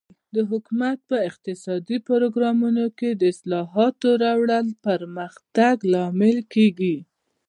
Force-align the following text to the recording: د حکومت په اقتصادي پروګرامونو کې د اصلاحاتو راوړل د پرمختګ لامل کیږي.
د 0.35 0.37
حکومت 0.49 0.97
په 1.09 1.17
اقتصادي 1.29 1.97
پروګرامونو 2.09 2.85
کې 2.97 3.09
د 3.13 3.21
اصلاحاتو 3.33 4.07
راوړل 4.23 4.65
د 4.69 4.75
پرمختګ 4.87 5.75
لامل 5.93 6.37
کیږي. 6.53 6.97